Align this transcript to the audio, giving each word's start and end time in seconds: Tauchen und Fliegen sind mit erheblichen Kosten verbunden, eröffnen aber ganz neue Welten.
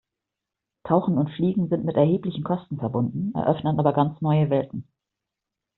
Tauchen 0.83 1.19
und 1.19 1.29
Fliegen 1.29 1.69
sind 1.69 1.85
mit 1.85 1.95
erheblichen 1.95 2.43
Kosten 2.43 2.79
verbunden, 2.79 3.35
eröffnen 3.35 3.77
aber 3.79 3.93
ganz 3.93 4.19
neue 4.19 4.49
Welten. 4.49 4.87